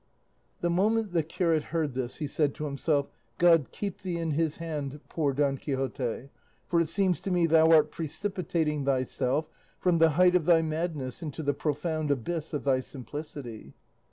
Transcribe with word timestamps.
The 0.61 0.69
moment 0.71 1.13
the 1.13 1.21
curate 1.21 1.65
heard 1.65 1.93
this 1.93 2.15
he 2.15 2.25
said 2.25 2.55
to 2.55 2.65
himself, 2.65 3.07
"God 3.37 3.69
keep 3.71 3.99
thee 4.01 4.17
in 4.17 4.31
his 4.31 4.57
hand, 4.57 4.99
poor 5.09 5.31
Don 5.31 5.57
Quixote, 5.57 6.29
for 6.65 6.81
it 6.81 6.87
seems 6.87 7.21
to 7.21 7.29
me 7.29 7.45
thou 7.45 7.71
art 7.71 7.91
precipitating 7.91 8.83
thyself 8.83 9.47
from 9.77 9.99
the 9.99 10.09
height 10.17 10.33
of 10.33 10.45
thy 10.45 10.63
madness 10.63 11.21
into 11.21 11.43
the 11.43 11.53
profound 11.53 12.09
abyss 12.09 12.51
of 12.51 12.63
thy 12.63 12.79
simplicity." 12.79 13.75